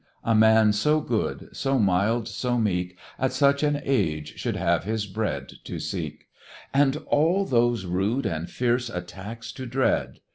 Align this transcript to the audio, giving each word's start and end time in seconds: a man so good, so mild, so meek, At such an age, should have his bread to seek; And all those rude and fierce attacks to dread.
a 0.23 0.33
man 0.33 0.73
so 0.73 0.99
good, 0.99 1.47
so 1.53 1.77
mild, 1.77 2.27
so 2.27 2.57
meek, 2.57 2.97
At 3.19 3.31
such 3.33 3.61
an 3.61 3.79
age, 3.83 4.35
should 4.39 4.55
have 4.55 4.83
his 4.83 5.05
bread 5.05 5.51
to 5.65 5.77
seek; 5.79 6.25
And 6.73 6.97
all 7.05 7.45
those 7.45 7.85
rude 7.85 8.25
and 8.25 8.49
fierce 8.49 8.89
attacks 8.89 9.51
to 9.51 9.67
dread. 9.67 10.19